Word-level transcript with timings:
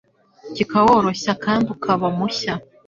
kikaworoshya 0.55 1.33
kandi 1.43 1.67
ukaba 1.75 2.07
mushya?… 2.17 2.53